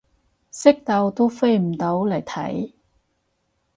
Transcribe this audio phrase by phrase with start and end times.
[0.51, 2.71] 識到都飛唔到嚟睇